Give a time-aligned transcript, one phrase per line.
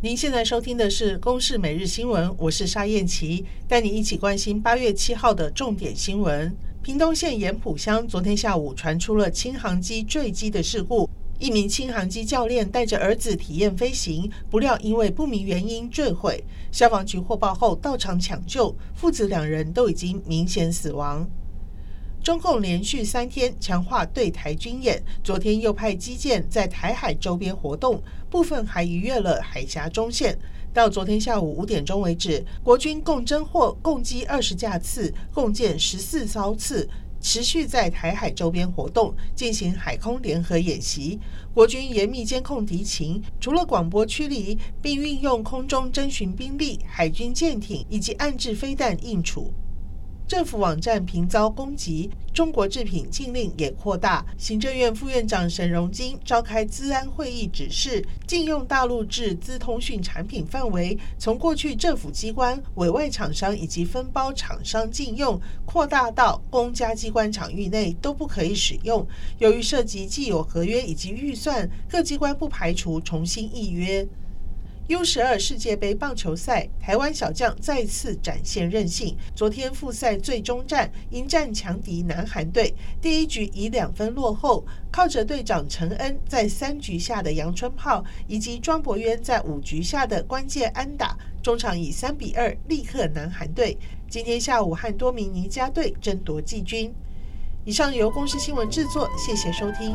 [0.00, 6.54] 您现在收听的是《公视每日新闻》，我是沙燕琪，带你一起关心八月七号的重点新闻。
[6.80, 16.44] 屏东县盐埔乡昨天下午传出了轻航机坠机的事故，一名轻航机教练带着儿子体验飞行，不料因为不明原因坠毁。
[16.70, 21.28] 消防局获报后到场抢救，父子两人都已经明显死亡。
[22.22, 30.38] 中共连续三天强化对台军演，昨天又派机舰在台海周边活动，部分还逾越了海峡中线。
[30.74, 36.86] 到昨天下午五点钟为止，国军共侦获共机二十架次，共建十四艘次，
[37.20, 41.18] 持续在台海周边活动，进行海空联合演习。
[41.54, 49.50] 国军严密监控敌情，除了广播驱离，并运用空中侦巡兵力、海军舰艇以及岸置飞弹应处。
[50.28, 54.22] 政府网站频遭攻击，中国制品禁令也扩大。
[54.36, 69.06] 行政院副院长沈荣津召开资安会议，指示禁用大陆制资通讯产品范围，从过去政府机关、委外厂商以及分包厂商禁用，扩大到公家机关场域内都不可以使用。
[69.38, 74.06] 由于涉及既有合约以及预算，各机关不排除重新议约。
[74.88, 79.14] U 十二世界杯棒球赛，台湾小将再次展现韧性。
[79.34, 93.76] 昨天复赛最终战，迎战强敌南韩队，第一局以两分落后，靠着队长陈恩在三局下的阳春炮，以及庄博渊在五局下的关键安打，中场以三比二力克南韩队。
[94.08, 96.90] 今天下午和多名尼加队争夺季军。
[97.66, 99.94] 以上由公司新闻制作，谢谢收听。